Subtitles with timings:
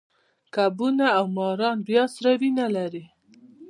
[0.55, 3.05] کبونه او ماران بیا سړه وینه لري